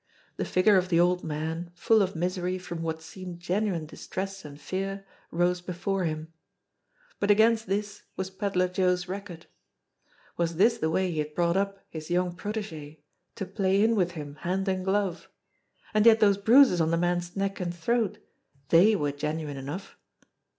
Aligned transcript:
e? 0.01 0.33
The 0.37 0.45
figure 0.45 0.77
of 0.77 0.89
the 0.89 0.99
old 0.99 1.23
man, 1.23 1.69
full 1.75 2.01
of 2.01 2.15
misery 2.15 2.57
from 2.57 2.81
what 2.81 3.03
seemed 3.03 3.39
genuine 3.39 3.85
distress 3.85 4.43
and 4.43 4.59
fear, 4.59 5.05
rose 5.29 5.61
before 5.61 6.05
him. 6.05 6.33
But 7.19 7.29
against 7.29 7.67
this 7.67 8.01
was 8.15 8.31
Pedler 8.31 8.67
Joe's 8.67 9.07
record. 9.07 9.45
Was 10.37 10.55
this 10.55 10.79
the 10.79 10.89
way 10.89 11.11
he 11.11 11.19
had 11.19 11.35
brought 11.35 11.55
up 11.55 11.85
his 11.87 12.09
young 12.09 12.35
protege 12.35 13.03
to 13.35 13.45
play 13.45 13.83
in 13.83 13.95
with 13.95 14.13
him 14.13 14.37
hand 14.37 14.67
and 14.67 14.83
glove? 14.83 15.29
And 15.93 16.03
yet 16.07 16.19
those 16.19 16.39
bruises 16.39 16.81
on 16.81 16.89
the 16.89 16.97
man's 16.97 17.35
neck 17.35 17.59
and 17.59 17.71
throat 17.71 18.17
they 18.69 18.95
were 18.95 19.11
genuine 19.11 19.57
enough. 19.57 19.97